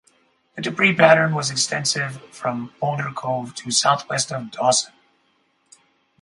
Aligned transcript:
The 0.55 0.63
debris 0.63 0.95
pattern 0.95 1.35
was 1.35 1.51
extensive 1.51 2.23
from 2.33 2.73
Boulder 2.79 3.11
cove 3.13 3.53
to 3.53 3.69
southwest 3.69 4.31
of 4.31 4.49
Dawson. 4.49 4.93